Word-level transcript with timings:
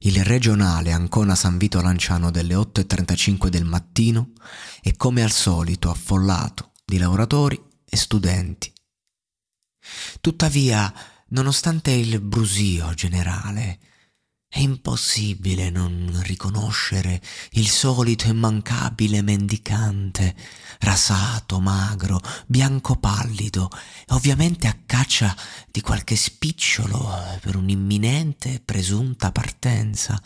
il 0.00 0.22
regionale 0.24 0.92
Ancona 0.92 1.34
San 1.34 1.56
Vito 1.56 1.80
Lanciano 1.80 2.30
delle 2.30 2.54
8.35 2.54 3.48
del 3.48 3.64
mattino 3.64 4.32
è 4.82 4.94
come 4.96 5.22
al 5.22 5.30
solito 5.30 5.90
affollato 5.90 6.72
di 6.84 6.98
lavoratori 6.98 7.60
e 7.84 7.96
studenti. 7.96 8.72
Tuttavia, 10.20 10.92
nonostante 11.28 11.90
il 11.92 12.20
brusio 12.20 12.92
generale, 12.94 13.78
è 14.56 14.60
impossibile 14.60 15.68
non 15.68 16.18
riconoscere 16.22 17.20
il 17.50 17.68
solito 17.68 18.26
immancabile 18.28 19.20
mendicante, 19.20 20.34
rasato, 20.78 21.60
magro, 21.60 22.22
bianco 22.46 22.96
pallido, 22.96 23.70
ovviamente 24.12 24.66
a 24.66 24.74
caccia 24.86 25.36
di 25.70 25.82
qualche 25.82 26.16
spicciolo 26.16 27.38
per 27.42 27.56
un'imminente 27.56 28.62
presunta 28.64 29.30
partenza. 29.30 30.18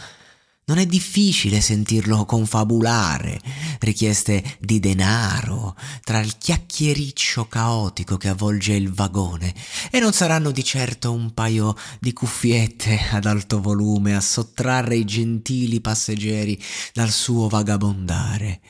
Non 0.70 0.78
è 0.78 0.86
difficile 0.86 1.60
sentirlo 1.60 2.24
confabulare 2.24 3.40
richieste 3.80 4.40
di 4.60 4.78
denaro 4.78 5.74
tra 6.04 6.20
il 6.20 6.38
chiacchiericcio 6.38 7.48
caotico 7.48 8.16
che 8.16 8.28
avvolge 8.28 8.74
il 8.74 8.92
vagone 8.92 9.52
e 9.90 9.98
non 9.98 10.12
saranno 10.12 10.52
di 10.52 10.62
certo 10.62 11.10
un 11.10 11.34
paio 11.34 11.74
di 11.98 12.12
cuffiette 12.12 13.00
ad 13.10 13.26
alto 13.26 13.60
volume 13.60 14.14
a 14.14 14.20
sottrarre 14.20 14.94
i 14.94 15.04
gentili 15.04 15.80
passeggeri 15.80 16.56
dal 16.92 17.10
suo 17.10 17.48
vagabondare. 17.48 18.60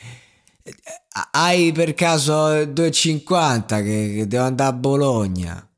Hai 1.32 1.70
per 1.72 1.92
caso 1.92 2.48
2,50 2.62 3.66
che, 3.66 4.12
che 4.14 4.26
devo 4.26 4.44
andare 4.44 4.70
a 4.70 4.72
Bologna? 4.72 5.69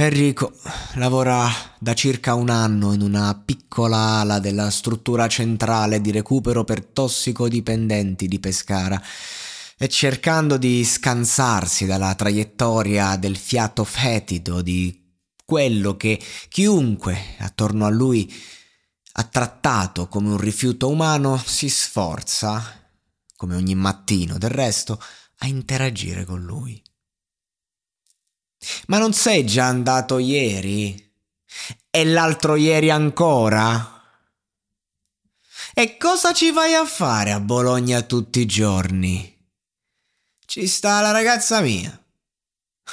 Enrico 0.00 0.52
lavora 0.94 1.50
da 1.80 1.92
circa 1.92 2.34
un 2.34 2.50
anno 2.50 2.92
in 2.92 3.00
una 3.00 3.34
piccola 3.44 4.20
ala 4.20 4.38
della 4.38 4.70
struttura 4.70 5.26
centrale 5.26 6.00
di 6.00 6.12
recupero 6.12 6.62
per 6.62 6.84
tossicodipendenti 6.84 8.28
di 8.28 8.38
Pescara 8.38 9.02
e 9.76 9.88
cercando 9.88 10.56
di 10.56 10.84
scansarsi 10.84 11.84
dalla 11.84 12.14
traiettoria 12.14 13.16
del 13.16 13.36
fiato 13.36 13.82
fetido 13.82 14.62
di 14.62 15.16
quello 15.44 15.96
che 15.96 16.22
chiunque 16.48 17.34
attorno 17.38 17.84
a 17.84 17.90
lui 17.90 18.32
ha 19.14 19.24
trattato 19.24 20.06
come 20.06 20.28
un 20.28 20.38
rifiuto 20.38 20.88
umano 20.88 21.42
si 21.44 21.68
sforza, 21.68 22.88
come 23.34 23.56
ogni 23.56 23.74
mattino 23.74 24.38
del 24.38 24.50
resto, 24.50 25.02
a 25.38 25.48
interagire 25.48 26.24
con 26.24 26.40
lui. 26.40 26.80
Ma 28.88 28.96
non 28.96 29.12
sei 29.12 29.44
già 29.44 29.66
andato 29.66 30.18
ieri? 30.18 31.12
E 31.90 32.04
l'altro 32.06 32.56
ieri 32.56 32.90
ancora? 32.90 34.02
E 35.74 35.98
cosa 35.98 36.32
ci 36.32 36.50
vai 36.52 36.72
a 36.72 36.86
fare 36.86 37.32
a 37.32 37.40
Bologna 37.40 38.00
tutti 38.00 38.40
i 38.40 38.46
giorni? 38.46 39.36
Ci 40.46 40.66
sta 40.66 41.02
la 41.02 41.10
ragazza 41.10 41.60
mia. 41.60 42.02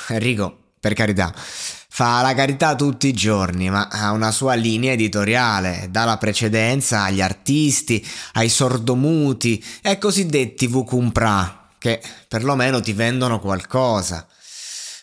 Enrico, 0.09 0.73
per 0.81 0.93
carità, 0.93 1.33
fa 1.33 2.21
la 2.21 2.33
carità 2.33 2.75
tutti 2.75 3.07
i 3.07 3.13
giorni, 3.13 3.69
ma 3.69 3.87
ha 3.87 4.11
una 4.11 4.31
sua 4.31 4.55
linea 4.55 4.91
editoriale, 4.91 5.87
dà 5.89 6.03
la 6.03 6.17
precedenza 6.17 7.03
agli 7.03 7.21
artisti, 7.21 8.05
ai 8.33 8.49
sordomuti 8.49 9.63
e 9.81 9.89
ai 9.89 9.97
cosiddetti 9.97 10.67
vucumpra, 10.67 11.69
che 11.77 12.01
perlomeno 12.27 12.81
ti 12.81 12.91
vendono 12.91 13.39
qualcosa. 13.39 14.27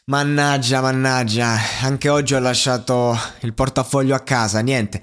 Mannaggia, 0.04 0.80
mannaggia, 0.80 1.56
anche 1.82 2.08
oggi 2.08 2.34
ho 2.34 2.40
lasciato 2.40 3.16
il 3.42 3.54
portafoglio 3.54 4.16
a 4.16 4.20
casa, 4.20 4.58
niente. 4.58 5.00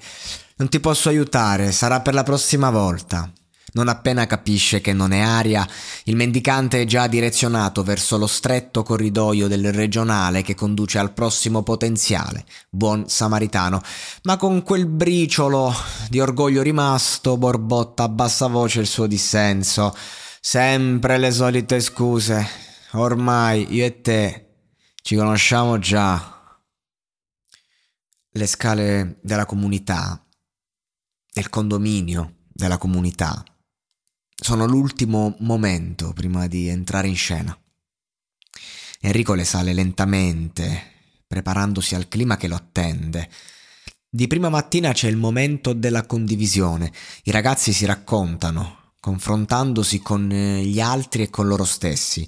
Non 0.56 0.68
ti 0.68 0.78
posso 0.78 1.08
aiutare, 1.08 1.72
sarà 1.72 2.02
per 2.02 2.12
la 2.12 2.22
prossima 2.22 2.68
volta. 2.68 3.32
Non 3.72 3.88
appena 3.88 4.26
capisce 4.26 4.82
che 4.82 4.92
non 4.92 5.12
è 5.12 5.20
aria, 5.20 5.66
il 6.04 6.16
mendicante 6.16 6.82
è 6.82 6.84
già 6.84 7.06
direzionato 7.06 7.82
verso 7.82 8.18
lo 8.18 8.26
stretto 8.26 8.82
corridoio 8.82 9.48
del 9.48 9.72
regionale 9.72 10.42
che 10.42 10.54
conduce 10.54 10.98
al 10.98 11.14
prossimo 11.14 11.62
potenziale, 11.62 12.44
buon 12.68 13.08
samaritano, 13.08 13.80
ma 14.24 14.36
con 14.36 14.62
quel 14.62 14.84
briciolo 14.84 15.74
di 16.10 16.20
orgoglio 16.20 16.60
rimasto 16.60 17.38
borbotta 17.38 18.02
a 18.02 18.08
bassa 18.10 18.48
voce 18.48 18.80
il 18.80 18.86
suo 18.86 19.06
dissenso. 19.06 19.96
Sempre 20.42 21.16
le 21.16 21.30
solite 21.30 21.80
scuse. 21.80 22.46
Ormai 22.92 23.72
io 23.72 23.86
e 23.86 24.00
te 24.02 24.44
ci 25.02 25.16
conosciamo 25.16 25.78
già. 25.78 26.38
Le 28.32 28.46
scale 28.46 29.18
della 29.22 29.44
comunità, 29.44 30.24
del 31.32 31.48
condominio 31.48 32.36
della 32.52 32.78
comunità, 32.78 33.42
sono 34.34 34.66
l'ultimo 34.66 35.36
momento 35.40 36.12
prima 36.12 36.46
di 36.46 36.68
entrare 36.68 37.08
in 37.08 37.16
scena. 37.16 37.56
Enrico 39.00 39.34
le 39.34 39.44
sale 39.44 39.72
lentamente, 39.72 40.82
preparandosi 41.26 41.94
al 41.94 42.08
clima 42.08 42.36
che 42.36 42.48
lo 42.48 42.54
attende. 42.54 43.28
Di 44.08 44.26
prima 44.26 44.48
mattina 44.48 44.92
c'è 44.92 45.08
il 45.08 45.16
momento 45.16 45.72
della 45.72 46.04
condivisione. 46.04 46.92
I 47.24 47.30
ragazzi 47.30 47.72
si 47.72 47.84
raccontano, 47.84 48.94
confrontandosi 49.00 50.00
con 50.00 50.30
eh, 50.30 50.64
gli 50.64 50.80
altri 50.80 51.22
e 51.22 51.30
con 51.30 51.46
loro 51.46 51.64
stessi. 51.64 52.26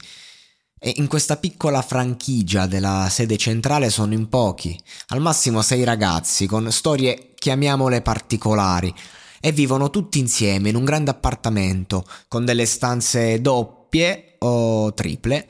E 0.85 0.95
in 0.97 1.07
questa 1.07 1.37
piccola 1.37 1.81
franchigia 1.81 2.67
della 2.67 3.07
sede 3.09 3.37
centrale 3.37 3.89
sono 3.89 4.15
in 4.15 4.29
pochi, 4.29 4.77
al 5.11 5.21
massimo 5.21 5.63
sei 5.63 5.85
ragazzi, 5.85 6.47
con 6.49 6.73
storie 6.73 7.35
chiamiamole 7.37 8.03
particolari, 8.03 8.93
e 9.41 9.53
vivono 9.53 9.91
tutti 9.91 10.19
insieme 10.19 10.71
in 10.71 10.75
un 10.75 10.83
grande 10.83 11.13
appartamento, 11.13 12.05
con 12.27 12.45
delle 12.45 12.67
stanze 12.67 13.41
doppie 13.41 14.35
o 14.41 14.93
triple, 14.93 15.47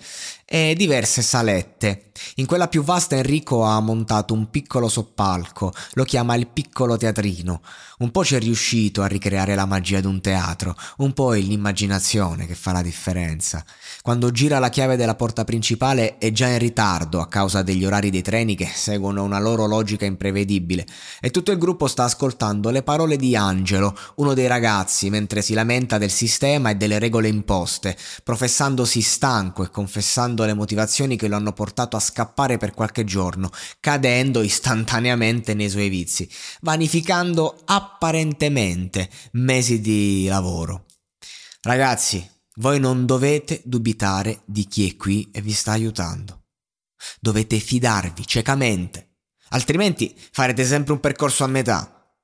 e 0.55 0.75
diverse 0.75 1.23
salette. 1.23 2.11
In 2.37 2.45
quella 2.45 2.69
più 2.69 2.83
vasta 2.83 3.17
Enrico 3.17 3.65
ha 3.65 3.81
montato 3.81 4.35
un 4.35 4.51
piccolo 4.51 4.89
soppalco, 4.89 5.73
lo 5.95 6.05
chiama 6.05 6.35
il 6.35 6.47
piccolo 6.47 6.99
teatrino. 6.99 7.63
Un 7.99 8.11
po' 8.11 8.25
ci 8.25 8.35
è 8.35 8.39
riuscito 8.39 9.01
a 9.03 9.07
ricreare 9.07 9.55
la 9.55 9.65
magia 9.65 10.01
di 10.01 10.07
un 10.07 10.21
teatro, 10.21 10.77
un 10.99 11.13
po' 11.13 11.35
è 11.35 11.39
l'immaginazione 11.39 12.47
che 12.47 12.55
fa 12.55 12.73
la 12.73 12.83
differenza. 12.83 13.65
Quando 14.03 14.31
gira 14.31 14.59
la 14.59 14.69
chiave 14.69 14.97
della 14.97 15.15
porta 15.15 15.45
principale 15.45 16.19
è 16.19 16.33
già 16.33 16.49
in 16.49 16.59
ritardo 16.59 17.21
a 17.21 17.29
causa 17.29 17.63
degli 17.63 17.85
orari 17.85 18.11
dei 18.11 18.23
treni 18.23 18.57
che 18.57 18.69
seguono 18.73 19.23
una 19.23 19.39
loro 19.39 19.67
logica 19.67 20.05
imprevedibile 20.05 20.85
e 21.21 21.31
tutto 21.31 21.53
il 21.53 21.59
gruppo 21.59 21.87
sta 21.87 22.05
ascoltando 22.05 22.71
le 22.71 22.83
parole 22.83 23.17
di 23.17 23.37
Angelo, 23.37 23.97
uno 24.17 24.35
dei 24.35 24.49
ragazzi, 24.49 25.09
mentre 25.09 25.41
si 25.41 25.55
lamenta 25.55 25.97
del 25.97 26.11
sistema 26.11 26.71
e 26.71 26.75
delle 26.75 26.99
regole 26.99 27.29
imposte, 27.29 27.97
professandosi 28.23 29.01
stanco 29.01 29.63
e 29.63 29.71
confessando 29.71 30.42
le 30.45 30.55
motivazioni 30.55 31.17
che 31.17 31.29
lo 31.29 31.37
hanno 31.37 31.53
portato 31.53 31.97
a 31.97 32.01
scappare 32.01 32.57
per 32.59 32.73
qualche 32.73 33.05
giorno, 33.05 33.51
cadendo 33.81 34.43
istantaneamente 34.43 35.55
nei 35.55 35.69
suoi 35.69 35.89
vizi, 35.89 36.29
vanificando 36.61 37.61
apparentemente 37.65 39.09
mesi 39.33 39.81
di 39.81 40.27
lavoro. 40.27 40.87
Ragazzi, 41.63 42.29
voi 42.57 42.79
non 42.81 43.07
dovete 43.07 43.63
dubitare 43.65 44.43
di 44.45 44.67
chi 44.67 44.89
è 44.89 44.97
qui 44.97 45.31
e 45.33 45.41
vi 45.41 45.53
sta 45.53 45.73
aiutando. 45.73 46.45
Dovete 47.21 47.59
fidarvi 47.59 48.27
ciecamente, 48.27 49.17
altrimenti 49.51 50.15
farete 50.31 50.65
sempre 50.65 50.93
un 50.93 51.01
percorso 51.01 51.45
a 51.45 51.49
metà. 51.49 52.15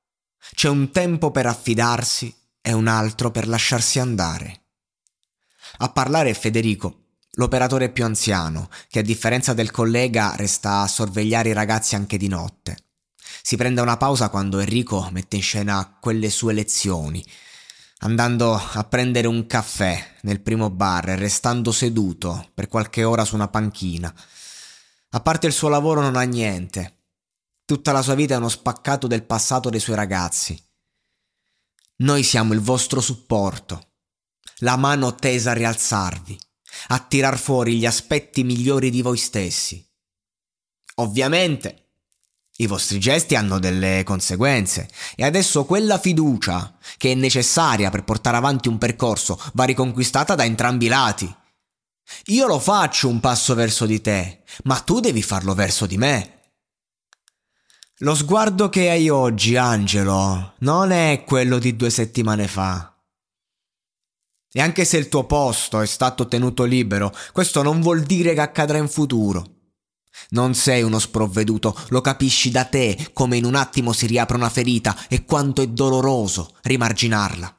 C'è 0.53 0.69
un 0.69 0.91
tempo 0.91 1.31
per 1.31 1.47
affidarsi 1.47 2.33
e 2.61 2.73
un 2.73 2.87
altro 2.87 3.31
per 3.31 3.47
lasciarsi 3.47 3.99
andare. 3.99 4.65
A 5.77 5.89
parlare 5.89 6.31
è 6.31 6.33
Federico, 6.33 7.08
l'operatore 7.39 7.89
più 7.89 8.03
anziano, 8.03 8.69
che 8.89 8.99
a 8.99 9.01
differenza 9.01 9.53
del 9.53 9.71
collega 9.71 10.35
resta 10.35 10.81
a 10.81 10.87
sorvegliare 10.87 11.49
i 11.49 11.53
ragazzi 11.53 11.95
anche 11.95 12.17
di 12.17 12.27
notte. 12.27 12.77
Si 13.41 13.55
prende 13.55 13.79
una 13.79 13.95
pausa 13.95 14.27
quando 14.27 14.59
Enrico 14.59 15.07
mette 15.11 15.37
in 15.37 15.41
scena 15.41 15.97
quelle 16.01 16.29
sue 16.29 16.51
lezioni, 16.51 17.25
andando 17.99 18.53
a 18.53 18.83
prendere 18.83 19.27
un 19.27 19.47
caffè 19.47 20.17
nel 20.23 20.41
primo 20.41 20.69
bar 20.69 21.09
e 21.09 21.15
restando 21.15 21.71
seduto 21.71 22.51
per 22.53 22.67
qualche 22.67 23.05
ora 23.05 23.23
su 23.23 23.35
una 23.35 23.47
panchina. 23.47 24.13
A 25.11 25.19
parte 25.21 25.47
il 25.47 25.53
suo 25.53 25.69
lavoro 25.69 26.01
non 26.01 26.17
ha 26.17 26.23
niente. 26.23 26.97
Tutta 27.63 27.93
la 27.93 28.01
sua 28.01 28.15
vita 28.15 28.33
è 28.33 28.37
uno 28.37 28.49
spaccato 28.49 29.07
del 29.07 29.23
passato 29.23 29.69
dei 29.69 29.79
suoi 29.79 29.95
ragazzi. 29.95 30.61
Noi 31.97 32.23
siamo 32.23 32.53
il 32.53 32.59
vostro 32.59 32.99
supporto, 32.99 33.91
la 34.59 34.75
mano 34.75 35.15
tesa 35.15 35.51
a 35.51 35.53
rialzarvi 35.53 36.47
a 36.87 36.99
tirar 36.99 37.37
fuori 37.37 37.77
gli 37.77 37.85
aspetti 37.85 38.43
migliori 38.43 38.89
di 38.89 39.01
voi 39.01 39.17
stessi. 39.17 39.85
Ovviamente 40.95 41.89
i 42.57 42.67
vostri 42.67 42.99
gesti 42.99 43.35
hanno 43.35 43.57
delle 43.57 44.03
conseguenze 44.03 44.89
e 45.15 45.23
adesso 45.23 45.63
quella 45.63 45.97
fiducia 45.97 46.77
che 46.97 47.11
è 47.11 47.15
necessaria 47.15 47.89
per 47.89 48.03
portare 48.03 48.35
avanti 48.35 48.67
un 48.67 48.77
percorso 48.77 49.41
va 49.53 49.63
riconquistata 49.63 50.35
da 50.35 50.43
entrambi 50.43 50.85
i 50.85 50.89
lati. 50.89 51.35
Io 52.25 52.47
lo 52.47 52.59
faccio 52.59 53.07
un 53.07 53.19
passo 53.19 53.53
verso 53.53 53.85
di 53.85 54.01
te, 54.01 54.43
ma 54.63 54.79
tu 54.79 54.99
devi 54.99 55.21
farlo 55.21 55.53
verso 55.53 55.85
di 55.85 55.97
me. 55.97 56.39
Lo 57.99 58.15
sguardo 58.15 58.69
che 58.69 58.89
hai 58.89 59.09
oggi, 59.09 59.55
Angelo, 59.55 60.55
non 60.59 60.91
è 60.91 61.23
quello 61.25 61.59
di 61.59 61.75
due 61.75 61.89
settimane 61.89 62.47
fa. 62.47 62.93
E 64.51 64.61
anche 64.61 64.83
se 64.83 64.97
il 64.97 65.09
tuo 65.09 65.25
posto 65.25 65.79
è 65.79 65.85
stato 65.85 66.27
tenuto 66.27 66.63
libero, 66.63 67.13
questo 67.31 67.61
non 67.61 67.81
vuol 67.81 68.01
dire 68.01 68.33
che 68.33 68.41
accadrà 68.41 68.77
in 68.77 68.89
futuro. 68.89 69.57
Non 70.31 70.55
sei 70.55 70.81
uno 70.81 70.99
sprovveduto, 70.99 71.77
lo 71.89 72.01
capisci 72.01 72.49
da 72.49 72.65
te 72.65 73.09
come 73.13 73.37
in 73.37 73.45
un 73.45 73.55
attimo 73.55 73.93
si 73.93 74.07
riapre 74.07 74.37
una 74.37 74.49
ferita 74.49 75.07
e 75.07 75.23
quanto 75.23 75.61
è 75.61 75.67
doloroso 75.67 76.57
rimarginarla. 76.63 77.55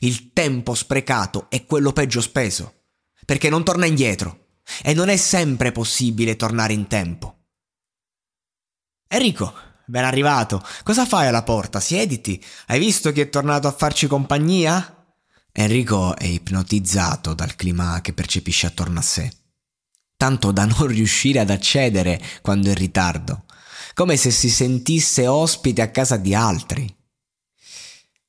Il 0.00 0.32
tempo 0.32 0.74
sprecato 0.74 1.46
è 1.48 1.64
quello 1.64 1.92
peggio 1.92 2.20
speso, 2.20 2.82
perché 3.24 3.48
non 3.48 3.64
torna 3.64 3.86
indietro 3.86 4.48
e 4.82 4.94
non 4.94 5.08
è 5.08 5.16
sempre 5.16 5.72
possibile 5.72 6.36
tornare 6.36 6.72
in 6.72 6.86
tempo. 6.86 7.34
Enrico, 9.08 9.54
ben 9.86 10.04
arrivato. 10.04 10.62
Cosa 10.82 11.06
fai 11.06 11.28
alla 11.28 11.44
porta? 11.44 11.80
Siediti. 11.80 12.42
Hai 12.66 12.78
visto 12.78 13.12
chi 13.12 13.20
è 13.20 13.30
tornato 13.30 13.68
a 13.68 13.72
farci 13.72 14.06
compagnia? 14.06 14.95
Enrico 15.58 16.14
è 16.14 16.26
ipnotizzato 16.26 17.32
dal 17.32 17.56
clima 17.56 18.02
che 18.02 18.12
percepisce 18.12 18.66
attorno 18.66 18.98
a 18.98 19.02
sé, 19.02 19.32
tanto 20.14 20.52
da 20.52 20.66
non 20.68 20.86
riuscire 20.86 21.38
ad 21.38 21.48
accedere 21.48 22.22
quando 22.42 22.66
è 22.66 22.72
in 22.72 22.76
ritardo, 22.76 23.46
come 23.94 24.18
se 24.18 24.30
si 24.30 24.50
sentisse 24.50 25.26
ospite 25.26 25.80
a 25.80 25.90
casa 25.90 26.18
di 26.18 26.34
altri. 26.34 26.94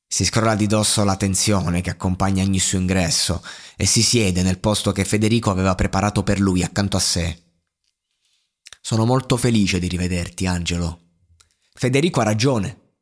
Si 0.07 0.24
scrolla 0.24 0.56
di 0.56 0.68
dosso 0.68 1.03
la 1.03 1.18
tensione 1.18 1.81
che 1.81 1.89
accompagna 1.89 2.44
ogni 2.44 2.59
suo 2.59 2.77
ingresso 2.77 3.44
e 3.75 3.85
si 3.85 4.01
siede 4.01 4.41
nel 4.41 4.59
posto 4.59 4.94
che 4.94 5.03
Federico 5.03 5.51
aveva 5.51 5.75
preparato 5.75 6.23
per 6.23 6.39
lui 6.39 6.63
accanto 6.63 6.95
a 6.95 7.01
sé. 7.01 7.44
Sono 8.80 9.06
molto 9.06 9.35
felice 9.35 9.80
di 9.80 9.89
rivederti, 9.89 10.45
Angelo. 10.45 11.00
Federico 11.73 12.21
ha 12.21 12.23
ragione. 12.23 12.94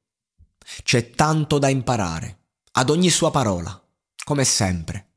C'è 0.81 1.11
tanto 1.11 1.59
da 1.59 1.69
imparare, 1.69 2.39
ad 2.71 2.89
ogni 2.89 3.11
sua 3.11 3.29
parola 3.29 3.79
come 4.25 4.43
sempre. 4.43 5.11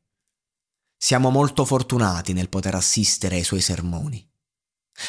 Siamo 0.97 1.31
molto 1.31 1.65
fortunati 1.65 2.35
nel 2.35 2.51
poter 2.51 2.75
assistere 2.75 3.37
ai 3.37 3.43
suoi 3.43 3.63
sermoni. 3.63 4.25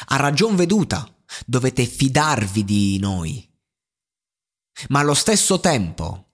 A 0.07 0.15
ragion 0.15 0.55
veduta, 0.55 1.07
dovete 1.45 1.85
fidarvi 1.85 2.63
di 2.63 2.97
noi. 2.97 3.45
Ma 4.87 4.99
allo 5.01 5.13
stesso 5.13 5.59
tempo 5.59 6.27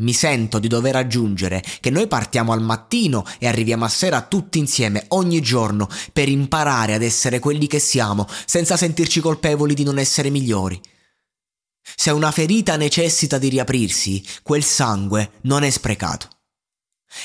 mi 0.00 0.12
sento 0.12 0.58
di 0.58 0.68
dover 0.68 0.94
aggiungere 0.96 1.64
che 1.80 1.88
noi 1.88 2.06
partiamo 2.06 2.52
al 2.52 2.60
mattino 2.60 3.24
e 3.38 3.48
arriviamo 3.48 3.86
a 3.86 3.88
sera 3.88 4.20
tutti 4.20 4.58
insieme 4.58 5.06
ogni 5.08 5.40
giorno 5.40 5.88
per 6.12 6.28
imparare 6.28 6.92
ad 6.92 7.02
essere 7.02 7.38
quelli 7.38 7.66
che 7.66 7.78
siamo 7.78 8.26
senza 8.44 8.76
sentirci 8.76 9.20
colpevoli 9.20 9.72
di 9.72 9.84
non 9.84 9.98
essere 9.98 10.28
migliori. 10.28 10.78
Se 11.96 12.10
una 12.10 12.30
ferita 12.30 12.76
necessita 12.76 13.38
di 13.38 13.48
riaprirsi, 13.48 14.22
quel 14.42 14.62
sangue 14.62 15.38
non 15.42 15.62
è 15.62 15.70
sprecato. 15.70 16.37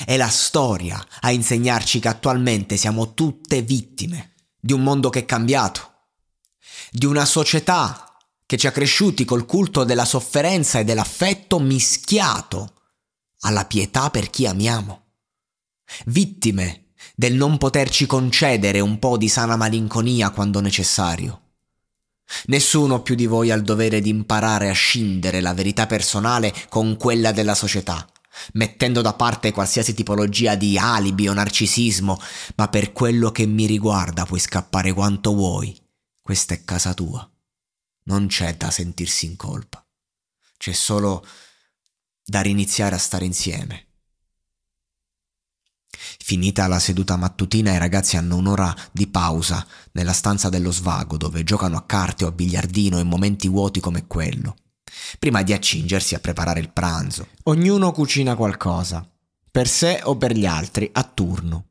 È 0.04 0.16
la 0.16 0.28
storia 0.28 1.04
a 1.20 1.30
insegnarci 1.30 2.00
che 2.00 2.08
attualmente 2.08 2.76
siamo 2.76 3.14
tutte 3.14 3.62
vittime 3.62 4.32
di 4.58 4.72
un 4.72 4.82
mondo 4.82 5.10
che 5.10 5.20
è 5.20 5.24
cambiato, 5.26 5.92
di 6.90 7.04
una 7.04 7.26
società 7.26 8.16
che 8.46 8.56
ci 8.56 8.66
ha 8.66 8.72
cresciuti 8.72 9.24
col 9.24 9.46
culto 9.46 9.84
della 9.84 10.04
sofferenza 10.04 10.78
e 10.78 10.84
dell'affetto 10.84 11.58
mischiato 11.58 12.72
alla 13.40 13.66
pietà 13.66 14.10
per 14.10 14.30
chi 14.30 14.46
amiamo. 14.46 15.02
Vittime 16.06 16.92
del 17.14 17.34
non 17.34 17.58
poterci 17.58 18.06
concedere 18.06 18.80
un 18.80 18.98
po' 18.98 19.18
di 19.18 19.28
sana 19.28 19.56
malinconia 19.56 20.30
quando 20.30 20.60
necessario. 20.60 21.40
Nessuno 22.46 23.02
più 23.02 23.14
di 23.14 23.26
voi 23.26 23.50
ha 23.50 23.54
il 23.54 23.62
dovere 23.62 24.00
di 24.00 24.08
imparare 24.08 24.70
a 24.70 24.72
scindere 24.72 25.40
la 25.40 25.52
verità 25.52 25.86
personale 25.86 26.54
con 26.70 26.96
quella 26.96 27.32
della 27.32 27.54
società 27.54 28.08
mettendo 28.52 29.00
da 29.00 29.14
parte 29.14 29.52
qualsiasi 29.52 29.94
tipologia 29.94 30.54
di 30.54 30.78
alibi 30.78 31.28
o 31.28 31.32
narcisismo, 31.32 32.20
ma 32.56 32.68
per 32.68 32.92
quello 32.92 33.30
che 33.30 33.46
mi 33.46 33.66
riguarda 33.66 34.24
puoi 34.24 34.40
scappare 34.40 34.92
quanto 34.92 35.32
vuoi. 35.34 35.76
Questa 36.20 36.54
è 36.54 36.64
casa 36.64 36.94
tua. 36.94 37.28
Non 38.04 38.26
c'è 38.26 38.56
da 38.56 38.70
sentirsi 38.70 39.26
in 39.26 39.36
colpa. 39.36 39.84
C'è 40.56 40.72
solo 40.72 41.26
da 42.24 42.40
riniziare 42.40 42.94
a 42.94 42.98
stare 42.98 43.24
insieme. 43.24 43.88
Finita 46.18 46.66
la 46.66 46.78
seduta 46.78 47.16
mattutina 47.16 47.72
i 47.72 47.78
ragazzi 47.78 48.16
hanno 48.16 48.36
un'ora 48.36 48.74
di 48.92 49.06
pausa 49.06 49.66
nella 49.92 50.12
stanza 50.12 50.48
dello 50.48 50.70
svago 50.70 51.16
dove 51.16 51.44
giocano 51.44 51.76
a 51.76 51.84
carte 51.84 52.24
o 52.24 52.28
a 52.28 52.32
biliardino 52.32 52.98
in 52.98 53.06
momenti 53.06 53.48
vuoti 53.48 53.80
come 53.80 54.06
quello 54.06 54.56
prima 55.18 55.42
di 55.42 55.52
accingersi 55.52 56.14
a 56.14 56.20
preparare 56.20 56.60
il 56.60 56.72
pranzo. 56.72 57.28
Ognuno 57.44 57.92
cucina 57.92 58.34
qualcosa, 58.34 59.08
per 59.50 59.68
sé 59.68 60.00
o 60.02 60.16
per 60.16 60.36
gli 60.36 60.46
altri, 60.46 60.88
a 60.92 61.02
turno. 61.04 61.66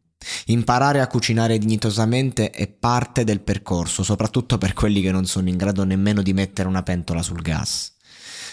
Imparare 0.45 1.01
a 1.01 1.07
cucinare 1.07 1.57
dignitosamente 1.57 2.49
è 2.49 2.67
parte 2.67 3.23
del 3.23 3.41
percorso, 3.41 4.03
soprattutto 4.03 4.57
per 4.57 4.73
quelli 4.73 5.01
che 5.01 5.11
non 5.11 5.25
sono 5.25 5.49
in 5.49 5.57
grado 5.57 5.83
nemmeno 5.83 6.21
di 6.21 6.33
mettere 6.33 6.67
una 6.67 6.83
pentola 6.83 7.21
sul 7.21 7.41
gas. 7.41 7.91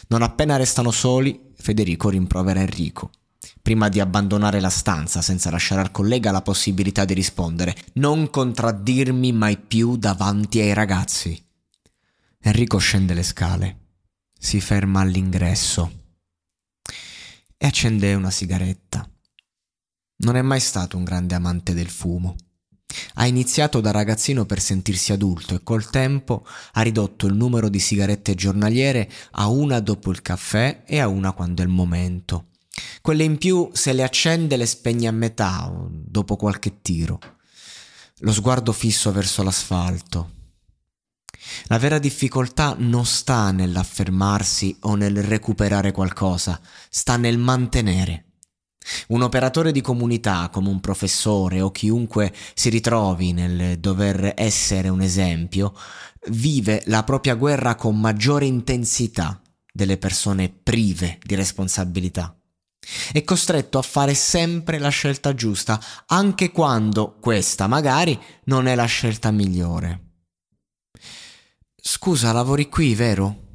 Non 0.08 0.22
appena 0.22 0.56
restano 0.56 0.90
soli, 0.90 1.52
Federico 1.56 2.08
rimprovera 2.08 2.60
Enrico. 2.60 3.10
Prima 3.62 3.88
di 3.88 4.00
abbandonare 4.00 4.58
la 4.58 4.70
stanza 4.70 5.22
senza 5.22 5.50
lasciare 5.50 5.80
al 5.80 5.92
collega 5.92 6.32
la 6.32 6.42
possibilità 6.42 7.04
di 7.04 7.14
rispondere, 7.14 7.76
non 7.94 8.30
contraddirmi 8.30 9.32
mai 9.32 9.58
più 9.58 9.96
davanti 9.96 10.60
ai 10.60 10.72
ragazzi. 10.72 11.40
Enrico 12.40 12.78
scende 12.78 13.14
le 13.14 13.22
scale 13.22 13.79
si 14.42 14.58
ferma 14.58 15.00
all'ingresso 15.00 15.98
e 17.58 17.66
accende 17.66 18.14
una 18.14 18.30
sigaretta. 18.30 19.06
Non 20.22 20.36
è 20.36 20.42
mai 20.42 20.60
stato 20.60 20.96
un 20.96 21.04
grande 21.04 21.34
amante 21.34 21.74
del 21.74 21.90
fumo. 21.90 22.36
Ha 23.14 23.26
iniziato 23.26 23.80
da 23.80 23.90
ragazzino 23.90 24.46
per 24.46 24.60
sentirsi 24.60 25.12
adulto 25.12 25.54
e 25.54 25.62
col 25.62 25.90
tempo 25.90 26.44
ha 26.72 26.80
ridotto 26.80 27.26
il 27.26 27.34
numero 27.34 27.68
di 27.68 27.78
sigarette 27.78 28.34
giornaliere 28.34 29.10
a 29.32 29.48
una 29.48 29.78
dopo 29.78 30.10
il 30.10 30.22
caffè 30.22 30.84
e 30.86 30.98
a 30.98 31.06
una 31.06 31.32
quando 31.32 31.60
è 31.60 31.66
il 31.66 31.70
momento. 31.70 32.46
Quelle 33.02 33.24
in 33.24 33.36
più 33.36 33.68
se 33.74 33.92
le 33.92 34.02
accende 34.02 34.56
le 34.56 34.66
spegne 34.66 35.08
a 35.08 35.12
metà 35.12 35.70
dopo 35.90 36.36
qualche 36.36 36.80
tiro. 36.80 37.20
Lo 38.20 38.32
sguardo 38.32 38.72
fisso 38.72 39.12
verso 39.12 39.42
l'asfalto. 39.42 40.38
La 41.66 41.78
vera 41.78 41.98
difficoltà 41.98 42.74
non 42.78 43.06
sta 43.06 43.50
nell'affermarsi 43.50 44.76
o 44.80 44.94
nel 44.94 45.22
recuperare 45.22 45.92
qualcosa, 45.92 46.60
sta 46.88 47.16
nel 47.16 47.38
mantenere. 47.38 48.24
Un 49.08 49.22
operatore 49.22 49.72
di 49.72 49.80
comunità 49.80 50.48
come 50.50 50.68
un 50.68 50.80
professore 50.80 51.60
o 51.60 51.70
chiunque 51.70 52.34
si 52.54 52.70
ritrovi 52.70 53.32
nel 53.32 53.78
dover 53.78 54.32
essere 54.36 54.88
un 54.88 55.00
esempio, 55.00 55.74
vive 56.28 56.82
la 56.86 57.04
propria 57.04 57.34
guerra 57.34 57.74
con 57.74 57.98
maggiore 57.98 58.46
intensità 58.46 59.40
delle 59.72 59.98
persone 59.98 60.48
prive 60.48 61.18
di 61.22 61.34
responsabilità. 61.34 62.34
È 63.12 63.22
costretto 63.22 63.78
a 63.78 63.82
fare 63.82 64.14
sempre 64.14 64.78
la 64.78 64.88
scelta 64.88 65.34
giusta, 65.34 65.80
anche 66.06 66.50
quando 66.50 67.16
questa 67.20 67.66
magari 67.66 68.18
non 68.44 68.66
è 68.66 68.74
la 68.74 68.86
scelta 68.86 69.30
migliore. 69.30 70.08
Scusa, 71.82 72.32
lavori 72.32 72.68
qui, 72.68 72.94
vero? 72.94 73.48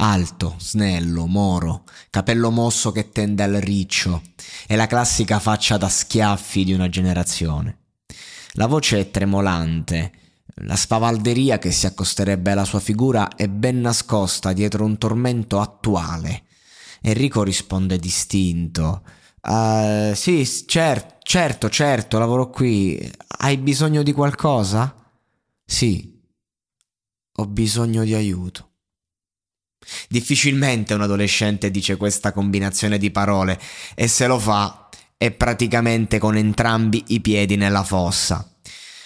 Alto, 0.00 0.56
snello, 0.58 1.26
moro, 1.26 1.84
capello 2.10 2.50
mosso 2.50 2.90
che 2.90 3.10
tende 3.10 3.44
al 3.44 3.54
riccio, 3.54 4.22
è 4.66 4.74
la 4.74 4.86
classica 4.86 5.38
faccia 5.38 5.76
da 5.76 5.88
schiaffi 5.88 6.64
di 6.64 6.72
una 6.72 6.88
generazione. 6.88 7.78
La 8.52 8.66
voce 8.66 8.98
è 8.98 9.10
tremolante, 9.10 10.12
la 10.62 10.74
spavalderia 10.74 11.58
che 11.58 11.70
si 11.70 11.86
accosterebbe 11.86 12.50
alla 12.50 12.64
sua 12.64 12.80
figura 12.80 13.28
è 13.36 13.46
ben 13.46 13.80
nascosta 13.80 14.52
dietro 14.52 14.84
un 14.84 14.98
tormento 14.98 15.60
attuale. 15.60 16.44
Enrico 17.02 17.44
risponde 17.44 17.98
distinto. 17.98 19.02
Uh, 19.42 20.12
sì, 20.14 20.44
cer- 20.66 21.18
certo, 21.22 21.68
certo, 21.70 22.18
lavoro 22.18 22.50
qui. 22.50 22.98
Hai 23.38 23.56
bisogno 23.58 24.02
di 24.02 24.12
qualcosa? 24.12 24.94
Sì, 25.64 26.17
ho 27.40 27.46
bisogno 27.46 28.04
di 28.04 28.14
aiuto. 28.14 28.70
Difficilmente 30.08 30.94
un 30.94 31.02
adolescente 31.02 31.70
dice 31.70 31.96
questa 31.96 32.32
combinazione 32.32 32.98
di 32.98 33.10
parole 33.10 33.58
e 33.94 34.08
se 34.08 34.26
lo 34.26 34.38
fa 34.38 34.88
è 35.16 35.30
praticamente 35.30 36.18
con 36.18 36.36
entrambi 36.36 37.04
i 37.08 37.20
piedi 37.20 37.56
nella 37.56 37.84
fossa. 37.84 38.52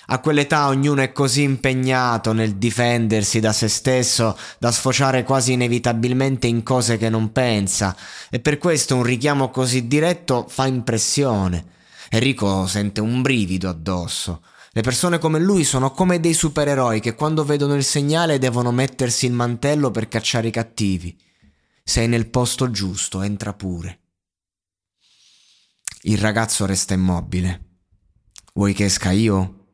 A 0.06 0.18
quell'età 0.18 0.66
ognuno 0.66 1.00
è 1.00 1.12
così 1.12 1.42
impegnato 1.42 2.32
nel 2.32 2.56
difendersi 2.56 3.38
da 3.38 3.52
se 3.52 3.68
stesso 3.68 4.36
da 4.58 4.72
sfociare 4.72 5.22
quasi 5.22 5.52
inevitabilmente 5.52 6.46
in 6.46 6.62
cose 6.62 6.96
che 6.96 7.08
non 7.08 7.32
pensa 7.32 7.96
e 8.30 8.40
per 8.40 8.58
questo 8.58 8.96
un 8.96 9.04
richiamo 9.04 9.50
così 9.50 9.86
diretto 9.86 10.46
fa 10.48 10.66
impressione. 10.66 11.64
Enrico 12.10 12.66
sente 12.66 13.00
un 13.00 13.22
brivido 13.22 13.68
addosso. 13.68 14.42
Le 14.74 14.80
persone 14.80 15.18
come 15.18 15.38
lui 15.38 15.64
sono 15.64 15.90
come 15.90 16.18
dei 16.18 16.32
supereroi 16.32 17.00
che 17.00 17.14
quando 17.14 17.44
vedono 17.44 17.74
il 17.74 17.84
segnale 17.84 18.38
devono 18.38 18.72
mettersi 18.72 19.26
il 19.26 19.32
mantello 19.32 19.90
per 19.90 20.08
cacciare 20.08 20.48
i 20.48 20.52
cattivi. 20.52 21.20
Sei 21.84 22.08
nel 22.08 22.30
posto 22.30 22.70
giusto, 22.70 23.20
entra 23.20 23.52
pure. 23.52 24.00
Il 26.04 26.16
ragazzo 26.16 26.64
resta 26.64 26.94
immobile. 26.94 27.80
Vuoi 28.54 28.72
che 28.72 28.84
esca 28.86 29.10
io? 29.10 29.66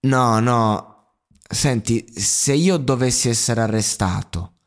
No, 0.00 0.40
no. 0.40 1.14
Senti, 1.48 2.12
se 2.12 2.54
io 2.54 2.78
dovessi 2.78 3.28
essere 3.28 3.60
arrestato, 3.60 4.58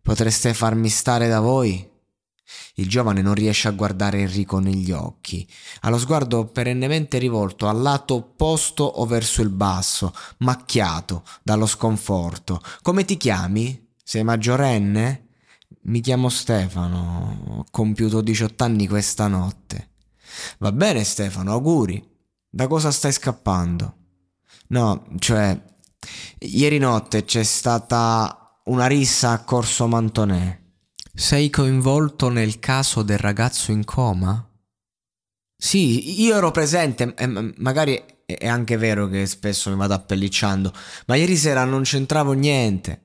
potreste 0.00 0.54
farmi 0.54 0.88
stare 0.88 1.28
da 1.28 1.40
voi? 1.40 1.86
Il 2.74 2.88
giovane 2.88 3.22
non 3.22 3.34
riesce 3.34 3.68
a 3.68 3.72
guardare 3.72 4.20
Enrico 4.20 4.58
negli 4.58 4.90
occhi. 4.90 5.46
Ha 5.80 5.90
lo 5.90 5.98
sguardo 5.98 6.46
perennemente 6.46 7.18
rivolto 7.18 7.68
al 7.68 7.80
lato 7.80 8.14
opposto 8.14 8.84
o 8.84 9.06
verso 9.06 9.42
il 9.42 9.50
basso, 9.50 10.12
macchiato 10.38 11.24
dallo 11.42 11.66
sconforto. 11.66 12.60
Come 12.82 13.04
ti 13.04 13.16
chiami? 13.16 13.92
Sei 14.02 14.24
maggiorenne? 14.24 15.28
Mi 15.82 16.00
chiamo 16.00 16.28
Stefano. 16.28 17.38
Ho 17.48 17.64
compiuto 17.70 18.20
18 18.20 18.64
anni 18.64 18.88
questa 18.88 19.28
notte. 19.28 19.90
Va 20.58 20.72
bene 20.72 21.04
Stefano, 21.04 21.52
auguri. 21.52 22.02
Da 22.48 22.66
cosa 22.66 22.90
stai 22.90 23.12
scappando? 23.12 23.96
No, 24.68 25.06
cioè, 25.18 25.60
ieri 26.38 26.78
notte 26.78 27.24
c'è 27.24 27.42
stata 27.42 28.60
una 28.64 28.86
rissa 28.86 29.32
a 29.32 29.44
Corso 29.44 29.86
Mantonè. 29.86 30.62
Sei 31.16 31.48
coinvolto 31.48 32.28
nel 32.28 32.58
caso 32.58 33.02
del 33.02 33.18
ragazzo 33.18 33.70
in 33.70 33.84
coma? 33.84 34.50
Sì, 35.56 36.20
io 36.20 36.36
ero 36.36 36.50
presente, 36.50 37.14
magari 37.58 38.02
è 38.26 38.48
anche 38.48 38.76
vero 38.76 39.06
che 39.06 39.24
spesso 39.26 39.70
mi 39.70 39.76
vado 39.76 39.94
appellicciando, 39.94 40.72
ma 41.06 41.14
ieri 41.14 41.36
sera 41.36 41.64
non 41.64 41.82
c'entravo 41.82 42.32
niente. 42.32 43.04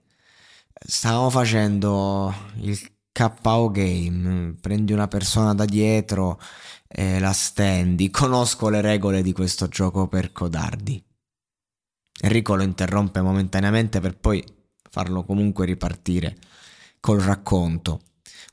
Stavamo 0.74 1.30
facendo 1.30 2.34
il 2.62 2.80
KO 3.12 3.70
game, 3.70 4.56
prendi 4.60 4.92
una 4.92 5.08
persona 5.08 5.54
da 5.54 5.66
dietro 5.66 6.42
e 6.88 7.20
la 7.20 7.32
stendi. 7.32 8.10
Conosco 8.10 8.70
le 8.70 8.82
regole 8.82 9.22
di 9.22 9.34
questo 9.34 9.68
gioco 9.68 10.08
per 10.08 10.32
codardi. 10.32 11.01
Enrico 12.22 12.56
lo 12.56 12.63
interrompe 12.63 13.22
momentaneamente 13.22 14.00
per 14.00 14.18
poi 14.18 14.44
farlo 14.89 15.24
comunque 15.24 15.68
ripartire 15.68 16.38
col 17.00 17.20
racconto. 17.20 18.01